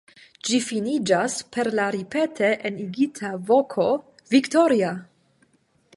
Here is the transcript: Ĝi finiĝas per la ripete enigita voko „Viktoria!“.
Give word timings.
Ĝi 0.47 0.59
finiĝas 0.67 1.35
per 1.57 1.69
la 1.81 1.85
ripete 1.97 2.49
enigita 2.71 3.33
voko 3.53 3.87
„Viktoria!“. 4.37 4.91